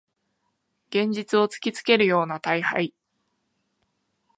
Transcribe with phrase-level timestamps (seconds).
[0.89, 2.95] 現実を突きつけるような大敗